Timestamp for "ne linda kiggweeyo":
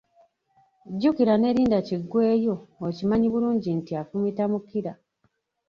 1.37-2.55